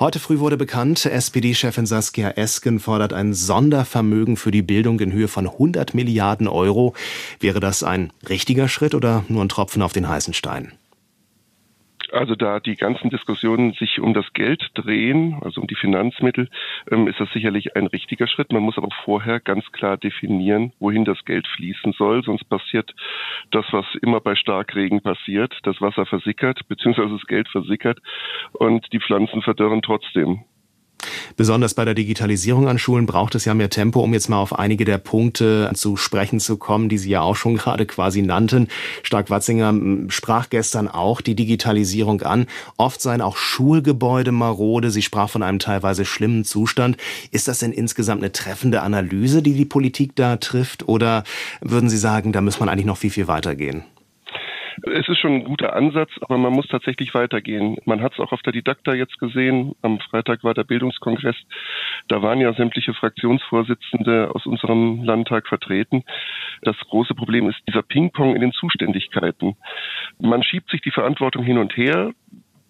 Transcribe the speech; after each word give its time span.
Heute 0.00 0.18
früh 0.18 0.40
wurde 0.40 0.56
bekannt, 0.56 1.06
SPD-Chefin 1.06 1.86
Saskia 1.86 2.30
Esken 2.30 2.80
fordert 2.80 3.12
ein 3.12 3.32
Sondervermögen 3.32 4.36
für 4.36 4.50
die 4.50 4.62
Bildung 4.62 4.98
in 4.98 5.12
Höhe 5.12 5.28
von 5.28 5.46
100 5.46 5.94
Milliarden 5.94 6.48
Euro. 6.48 6.94
Wäre 7.38 7.60
das 7.60 7.84
ein 7.84 8.12
richtiger 8.28 8.66
Schritt 8.66 8.96
oder 8.96 9.24
nur 9.28 9.44
ein 9.44 9.48
Tropfen 9.48 9.82
auf 9.82 9.92
den 9.92 10.08
heißen 10.08 10.34
Stein? 10.34 10.72
Also 12.14 12.36
da 12.36 12.60
die 12.60 12.76
ganzen 12.76 13.10
Diskussionen 13.10 13.72
sich 13.72 13.98
um 13.98 14.14
das 14.14 14.32
Geld 14.34 14.70
drehen, 14.74 15.36
also 15.42 15.60
um 15.60 15.66
die 15.66 15.74
Finanzmittel, 15.74 16.48
ähm, 16.88 17.08
ist 17.08 17.18
das 17.18 17.28
sicherlich 17.32 17.74
ein 17.74 17.88
richtiger 17.88 18.28
Schritt. 18.28 18.52
Man 18.52 18.62
muss 18.62 18.78
aber 18.78 18.90
vorher 19.04 19.40
ganz 19.40 19.64
klar 19.72 19.96
definieren, 19.96 20.72
wohin 20.78 21.04
das 21.04 21.24
Geld 21.24 21.48
fließen 21.48 21.92
soll. 21.98 22.22
Sonst 22.22 22.44
passiert 22.44 22.94
das, 23.50 23.66
was 23.72 23.84
immer 24.00 24.20
bei 24.20 24.36
Starkregen 24.36 25.00
passiert. 25.00 25.58
Das 25.64 25.80
Wasser 25.80 26.06
versickert, 26.06 26.60
beziehungsweise 26.68 27.14
das 27.14 27.26
Geld 27.26 27.48
versickert 27.48 27.98
und 28.52 28.92
die 28.92 29.00
Pflanzen 29.00 29.42
verdörren 29.42 29.82
trotzdem. 29.82 30.44
Besonders 31.36 31.74
bei 31.74 31.84
der 31.84 31.94
Digitalisierung 31.94 32.68
an 32.68 32.78
Schulen 32.78 33.06
braucht 33.06 33.34
es 33.34 33.44
ja 33.44 33.54
mehr 33.54 33.70
Tempo, 33.70 34.00
um 34.00 34.12
jetzt 34.12 34.28
mal 34.28 34.38
auf 34.38 34.58
einige 34.58 34.84
der 34.84 34.98
Punkte 34.98 35.70
zu 35.74 35.96
sprechen 35.96 36.40
zu 36.40 36.56
kommen, 36.56 36.88
die 36.88 36.98
Sie 36.98 37.10
ja 37.10 37.20
auch 37.20 37.36
schon 37.36 37.56
gerade 37.56 37.86
quasi 37.86 38.22
nannten. 38.22 38.68
Stark-Watzinger 39.02 39.74
sprach 40.08 40.50
gestern 40.50 40.88
auch 40.88 41.20
die 41.20 41.34
Digitalisierung 41.34 42.22
an. 42.22 42.46
Oft 42.76 43.00
seien 43.00 43.20
auch 43.20 43.36
Schulgebäude 43.36 44.32
marode. 44.32 44.90
Sie 44.90 45.02
sprach 45.02 45.30
von 45.30 45.42
einem 45.42 45.58
teilweise 45.58 46.04
schlimmen 46.04 46.44
Zustand. 46.44 46.96
Ist 47.30 47.48
das 47.48 47.58
denn 47.58 47.72
insgesamt 47.72 48.22
eine 48.22 48.32
treffende 48.32 48.82
Analyse, 48.82 49.42
die 49.42 49.54
die 49.54 49.64
Politik 49.64 50.16
da 50.16 50.36
trifft? 50.36 50.88
Oder 50.88 51.24
würden 51.60 51.88
Sie 51.88 51.98
sagen, 51.98 52.32
da 52.32 52.40
muss 52.40 52.60
man 52.60 52.68
eigentlich 52.68 52.86
noch 52.86 52.98
viel, 52.98 53.10
viel 53.10 53.28
weitergehen? 53.28 53.84
Es 54.82 55.08
ist 55.08 55.18
schon 55.18 55.32
ein 55.34 55.44
guter 55.44 55.74
Ansatz, 55.74 56.10
aber 56.20 56.38
man 56.38 56.52
muss 56.52 56.66
tatsächlich 56.68 57.14
weitergehen. 57.14 57.76
Man 57.84 58.02
hat 58.02 58.14
es 58.14 58.20
auch 58.20 58.32
auf 58.32 58.42
der 58.42 58.52
Didakta 58.52 58.94
jetzt 58.94 59.18
gesehen. 59.18 59.74
Am 59.82 60.00
Freitag 60.00 60.42
war 60.42 60.54
der 60.54 60.64
Bildungskongress. 60.64 61.36
Da 62.08 62.22
waren 62.22 62.40
ja 62.40 62.52
sämtliche 62.54 62.94
Fraktionsvorsitzende 62.94 64.34
aus 64.34 64.46
unserem 64.46 65.04
Landtag 65.04 65.46
vertreten. 65.46 66.04
Das 66.62 66.76
große 66.88 67.14
Problem 67.14 67.48
ist 67.48 67.58
dieser 67.68 67.82
Ping-Pong 67.82 68.34
in 68.34 68.40
den 68.40 68.52
Zuständigkeiten. 68.52 69.56
Man 70.18 70.42
schiebt 70.42 70.70
sich 70.70 70.80
die 70.80 70.90
Verantwortung 70.90 71.44
hin 71.44 71.58
und 71.58 71.76
her 71.76 72.12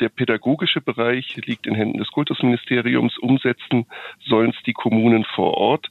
der 0.00 0.10
pädagogische 0.10 0.80
Bereich 0.80 1.34
liegt 1.44 1.66
in 1.66 1.74
Händen 1.74 1.98
des 1.98 2.12
Kultusministeriums. 2.12 3.18
Umsetzen 3.18 3.86
sollen 4.24 4.50
es 4.50 4.62
die 4.64 4.72
Kommunen 4.72 5.24
vor 5.24 5.54
Ort, 5.54 5.88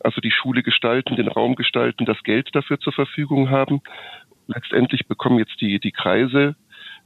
also 0.00 0.20
die 0.20 0.32
Schule 0.32 0.64
gestalten, 0.64 1.14
den 1.14 1.28
Raum 1.28 1.54
gestalten, 1.54 2.06
das 2.06 2.20
Geld 2.24 2.50
dafür 2.54 2.80
zur 2.80 2.92
Verfügung 2.92 3.50
haben 3.50 3.82
letztendlich 4.46 5.06
bekommen 5.06 5.38
jetzt 5.38 5.60
die, 5.60 5.78
die 5.80 5.92
Kreise 5.92 6.56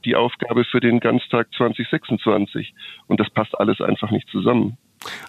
die 0.05 0.15
Aufgabe 0.15 0.65
für 0.65 0.79
den 0.79 0.99
Ganztag 0.99 1.47
2026. 1.57 2.73
Und 3.07 3.19
das 3.19 3.29
passt 3.29 3.57
alles 3.59 3.81
einfach 3.81 4.11
nicht 4.11 4.27
zusammen. 4.29 4.77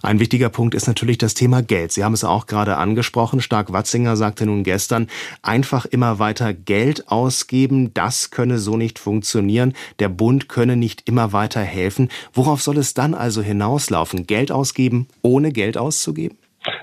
Ein 0.03 0.21
wichtiger 0.21 0.51
Punkt 0.51 0.75
ist 0.75 0.87
natürlich 0.87 1.17
das 1.17 1.33
Thema 1.33 1.63
Geld. 1.63 1.93
Sie 1.93 2.05
haben 2.05 2.13
es 2.13 2.25
auch 2.25 2.47
gerade 2.47 2.77
angesprochen. 2.77 3.41
Stark 3.41 3.73
Watzinger 3.73 4.17
sagte 4.17 4.45
nun 4.45 4.65
gestern, 4.65 5.07
einfach 5.41 5.87
immer 5.87 6.19
weiter 6.19 6.53
Geld 6.53 7.09
ausgeben, 7.09 7.95
das 7.95 8.31
könne 8.31 8.59
so 8.59 8.77
nicht 8.77 8.99
funktionieren. 8.99 9.73
Der 9.99 10.11
Bund 10.11 10.51
könne 10.51 10.77
nicht 10.77 11.09
immer 11.09 11.33
weiter 11.33 11.63
helfen. 11.63 12.11
Worauf 12.35 12.61
soll 12.61 12.77
es 12.77 12.93
dann 12.93 13.15
also 13.15 13.41
hinauslaufen? 13.41 14.27
Geld 14.27 14.53
ausgeben, 14.53 15.09
ohne 15.23 15.53
Geld 15.53 15.79
auszugeben? 15.79 16.37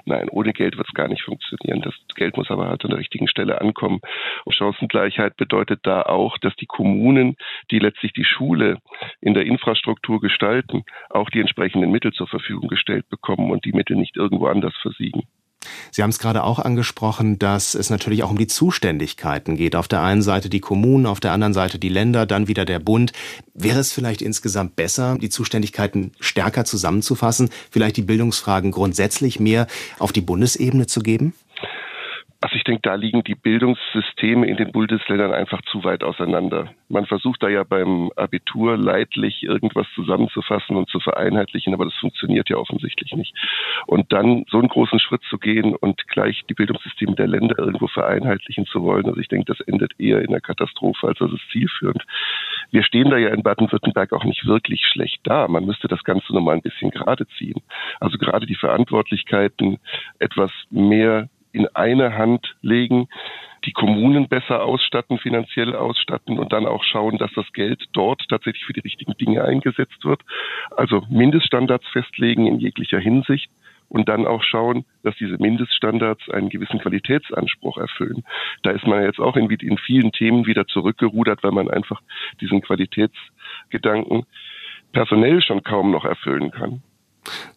Nein, 0.05 0.30
ohne 0.30 0.53
Geld 0.53 0.78
wird 0.78 0.88
es 0.88 0.94
gar 0.94 1.08
nicht 1.08 1.23
funktionieren. 1.23 1.81
Das 1.81 1.94
Geld 2.16 2.38
muss 2.38 2.52
aber 2.52 2.67
halt 2.67 2.83
an 2.83 2.92
der 2.92 3.00
richtigen 3.00 3.28
Stelle 3.28 3.61
ankommen. 3.61 4.00
Und 4.45 4.55
Chancengleichheit 4.55 5.38
bedeutet 5.38 5.81
da 5.83 6.02
auch, 6.03 6.38
dass 6.38 6.55
die 6.55 6.66
Kommunen, 6.66 7.36
die 7.72 7.80
letztlich 7.80 8.14
die 8.14 8.25
Schule 8.25 8.77
in 9.22 9.33
der 9.33 9.45
Infrastruktur 9.45 10.20
gestalten, 10.20 10.83
auch 11.09 11.30
die 11.30 11.39
entsprechenden 11.39 11.92
Mittel 11.92 12.11
zur 12.11 12.27
Verfügung 12.27 12.67
gestellt 12.67 13.09
bekommen 13.09 13.52
und 13.52 13.66
die 13.66 13.73
Mittel 13.73 13.95
nicht 13.95 14.17
irgendwo 14.17 14.47
anders 14.47 14.75
versiegen. 14.81 15.23
Sie 15.92 16.04
haben 16.04 16.09
es 16.09 16.20
gerade 16.20 16.44
auch 16.44 16.59
angesprochen, 16.59 17.40
dass 17.40 17.76
es 17.76 17.90
natürlich 17.90 18.23
auch 18.23 18.32
um 18.32 18.38
die 18.38 18.48
Zuständigkeiten 18.48 19.55
geht. 19.55 19.76
Auf 19.76 19.88
der 19.88 20.02
einen 20.02 20.22
Seite 20.22 20.50
die 20.50 20.60
Kommunen, 20.60 21.05
auf 21.05 21.20
der 21.20 21.32
anderen 21.32 21.54
Seite 21.54 21.80
die 21.80 21.89
Länder, 21.89 22.26
dann 22.26 22.48
wieder 22.48 22.66
der 22.66 22.80
Bund. 22.80 23.11
Wäre 23.54 23.80
es 23.80 23.92
vielleicht 23.92 24.22
insgesamt 24.22 24.76
besser, 24.76 25.17
die 25.20 25.30
Zuständigkeiten 25.30 26.11
stärker 26.20 26.66
zusammenzufassen, 26.66 27.50
vielleicht 27.72 27.98
die 27.98 28.04
Bildungsfragen 28.04 28.72
grundsätzlich 28.72 29.39
mehr 29.39 29.67
auf 29.98 30.11
die 30.11 30.22
Bundesebene 30.22 30.88
zu 30.88 31.02
geben? 31.02 31.33
Also 32.42 32.55
ich 32.55 32.64
denke, 32.64 32.82
da 32.83 32.95
liegen 32.95 33.22
die 33.26 33.36
Bildungssysteme 33.36 34.48
in 34.48 34.55
den 34.55 34.72
Bundesländern 34.72 35.33
einfach 35.33 35.61
zu 35.64 35.83
weit 35.83 36.05
auseinander. 36.05 36.72
Man 36.88 37.05
versucht 37.05 37.44
da 37.44 37.50
ja 37.50 37.66
beim 37.66 38.11
Abitur 38.16 38.77
leidlich 38.77 39.44
irgendwas 39.44 39.88
zusammenzufassen 39.94 40.77
und 40.77 40.89
zu 40.89 41.02
vereinheitlichen, 41.02 41.73
aber 41.73 41.83
das 41.83 41.95
funktioniert 41.95 42.48
ja 42.48 42.55
offensichtlich 42.55 43.14
nicht. 43.14 43.36
Und 43.88 44.14
dann 44.14 44.45
so 44.50 44.58
einen 44.58 44.70
großen 44.70 45.00
Schritt 45.00 45.22
zu 45.30 45.38
gehen 45.38 45.76
und 45.76 46.08
gleich 46.08 46.45
die 46.50 46.54
Bildungssysteme 46.54 47.16
der 47.16 47.27
Länder 47.27 47.60
irgendwo 47.60 47.88
vereinheitlichen 47.88 48.66
zu 48.67 48.83
wollen, 48.83 49.06
also 49.08 49.20
ich 49.20 49.27
denke, 49.27 49.54
das 49.54 49.60
endet 49.67 50.00
eher 50.00 50.21
in 50.21 50.32
der 50.32 50.42
Katastrophe, 50.42 51.08
als 51.08 51.20
dass 51.20 51.32
es 51.32 51.42
zielführend. 51.52 52.06
Wir 52.71 52.83
stehen 52.83 53.10
da 53.10 53.17
ja 53.17 53.30
in 53.30 53.44
Baden-Württemberg 53.44 54.14
auch 54.14 54.23
nicht 54.23 54.45
wirklich 54.45 54.86
schlecht 54.86 55.20
da. 55.23 55.50
Man 55.50 55.66
müsste 55.66 55.89
das 55.89 56.06
Ganze 56.06 56.33
nochmal 56.33 56.56
ein 56.56 56.61
bisschen 56.61 56.92
gerade 56.92 57.27
ziehen. 57.38 57.61
Also 58.00 58.17
gerade 58.17 58.45
die 58.45 58.56
Verantwortlichkeiten 58.56 59.80
etwas 60.20 60.52
mehr 60.70 61.27
in 61.52 61.67
eine 61.76 62.17
Hand 62.17 62.55
legen, 62.61 63.08
die 63.65 63.71
Kommunen 63.71 64.27
besser 64.27 64.64
ausstatten, 64.64 65.17
finanziell 65.17 65.76
ausstatten 65.76 66.39
und 66.39 66.54
dann 66.54 66.65
auch 66.65 66.83
schauen, 66.83 67.17
dass 67.17 67.32
das 67.33 67.52
Geld 67.54 67.83
dort 67.93 68.23
tatsächlich 68.30 68.65
für 68.65 68.73
die 68.73 68.80
richtigen 68.80 69.17
Dinge 69.17 69.43
eingesetzt 69.43 70.05
wird. 70.05 70.21
Also 70.71 71.04
Mindeststandards 71.09 71.86
festlegen 71.92 72.48
in 72.48 72.59
jeglicher 72.59 72.99
Hinsicht 72.99 73.49
und 73.89 74.08
dann 74.08 74.27
auch 74.27 74.43
schauen, 74.43 74.86
dass 75.04 75.15
diese 75.17 75.38
Mindeststandards 75.38 76.30
einen 76.30 76.49
gewissen 76.49 76.80
Qualitätsanspruch 76.80 77.77
erfüllen. 77.77 78.23
Da 78.64 78.71
ist 78.71 78.86
man 78.86 79.04
jetzt 79.04 79.20
auch 79.20 79.36
in, 79.36 79.49
in 79.49 79.77
vielen 79.77 80.11
Themen 80.11 80.45
wieder 80.45 80.67
zurückgerudert, 80.67 81.43
weil 81.43 81.52
man 81.52 81.70
einfach 81.70 82.02
diesen 82.39 82.61
Qualitätsgedanken 82.61 84.26
personell 84.93 85.42
schon 85.42 85.64
kaum 85.64 85.92
noch 85.92 86.05
erfüllen 86.05 86.52
kann. 86.52 86.82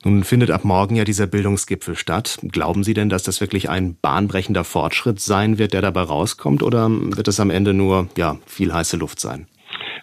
Nun 0.05 0.25
findet 0.25 0.51
ab 0.51 0.65
morgen 0.65 0.97
ja 0.97 1.05
dieser 1.05 1.27
Bildungsgipfel 1.27 1.95
statt. 1.95 2.39
Glauben 2.43 2.85
Sie 2.85 2.95
denn, 2.95 3.09
dass 3.09 3.23
das 3.23 3.41
wirklich 3.41 3.71
ein 3.71 3.97
bahnbrechender 4.01 4.65
Fortschritt 4.65 5.21
sein 5.21 5.59
wird, 5.59 5.73
der 5.73 5.83
dabei 5.83 6.03
rauskommt, 6.03 6.63
oder 6.63 6.89
wird 6.91 7.29
es 7.29 7.41
am 7.41 7.51
Ende 7.51 7.73
nur 7.75 8.09
ja, 8.17 8.37
viel 8.47 8.73
heiße 8.73 8.97
Luft 8.97 9.21
sein? 9.21 9.47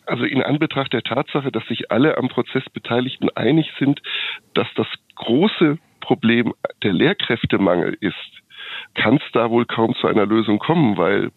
Also 0.05 0.23
in 0.23 0.41
Anbetracht 0.41 0.91
der 0.93 1.03
Tatsache, 1.03 1.51
dass 1.51 1.65
sich 1.67 1.91
alle 1.91 2.17
am 2.17 2.29
Prozess 2.29 2.63
Beteiligten 2.73 3.29
einig 3.35 3.71
sind, 3.77 4.01
dass 4.55 4.67
das 4.75 4.87
große 5.15 5.77
Problem 5.99 6.53
der 6.81 6.93
Lehrkräftemangel 6.93 7.95
ist, 7.99 8.15
kann 8.95 9.17
es 9.17 9.31
da 9.33 9.51
wohl 9.51 9.65
kaum 9.65 9.93
zu 9.95 10.07
einer 10.07 10.25
Lösung 10.25 10.57
kommen, 10.57 10.97
weil 10.97 11.31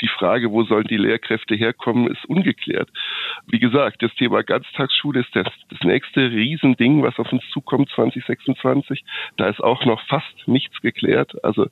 die 0.00 0.08
Frage, 0.08 0.50
wo 0.50 0.64
sollen 0.64 0.86
die 0.86 0.96
Lehrkräfte 0.96 1.54
herkommen, 1.54 2.08
ist 2.08 2.24
ungeklärt. 2.26 2.88
Wie 3.46 3.58
gesagt, 3.58 4.02
das 4.02 4.14
Thema 4.14 4.42
Ganztagsschule 4.42 5.20
ist 5.20 5.34
das, 5.34 5.46
das 5.68 5.80
nächste 5.82 6.30
Riesending, 6.30 7.02
was 7.02 7.18
auf 7.18 7.32
uns 7.32 7.42
zukommt 7.52 7.90
2026. 7.90 9.04
Da 9.36 9.48
ist 9.48 9.60
auch 9.60 9.84
noch 9.84 10.02
fast 10.06 10.46
nichts 10.46 10.80
geklärt. 10.80 11.42
Also 11.44 11.66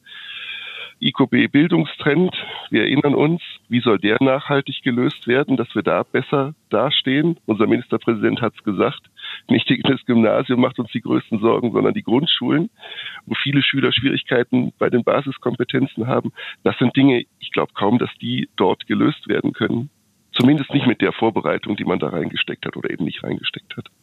IKB 1.00 1.47
Bildungstrend, 1.49 2.34
wir 2.71 2.83
erinnern 2.83 3.15
uns, 3.15 3.41
wie 3.69 3.81
soll 3.81 3.99
der 3.99 4.16
nachhaltig 4.21 4.83
gelöst 4.83 5.28
werden, 5.28 5.56
dass 5.56 5.72
wir 5.75 5.83
da 5.83 6.03
besser 6.03 6.55
dastehen? 6.71 7.39
Unser 7.47 7.66
Ministerpräsident 7.66 8.41
hat 8.41 8.55
es 8.56 8.65
gesagt, 8.65 9.03
nicht 9.49 9.71
das 9.84 10.04
Gymnasium 10.04 10.60
macht 10.60 10.78
uns 10.78 10.91
die 10.93 11.00
größten 11.00 11.41
Sorgen, 11.41 11.72
sondern 11.72 11.94
die 11.94 12.03
Grundschulen, 12.03 12.71
wo 13.26 13.34
viele 13.34 13.62
Schüler 13.62 13.93
Schwierigkeiten 13.93 14.72
bei 14.78 14.91
den 14.91 15.04
Basiskompetenzen 15.04 16.06
haben. 16.06 16.32
Das 16.65 16.76
sind 16.78 16.97
Dinge, 16.97 17.25
ich 17.38 17.53
glaube 17.53 17.72
kaum, 17.75 17.98
dass 17.98 18.10
die 18.21 18.48
dort 18.56 18.87
gelöst 18.87 19.28
werden 19.28 19.53
können. 19.53 19.91
Zumindest 20.32 20.72
nicht 20.72 20.87
mit 20.87 21.00
der 21.00 21.12
Vorbereitung, 21.12 21.77
die 21.77 21.84
man 21.84 21.98
da 21.98 22.09
reingesteckt 22.09 22.65
hat 22.66 22.77
oder 22.77 22.91
eben 22.91 23.04
nicht 23.04 23.25
reingesteckt 23.25 23.77
hat. 23.77 23.88